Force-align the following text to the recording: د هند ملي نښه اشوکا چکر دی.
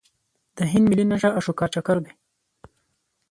د 0.55 0.59
هند 0.71 0.85
ملي 0.89 1.05
نښه 1.11 1.29
اشوکا 1.39 1.65
چکر 1.73 1.97
دی. 2.05 2.11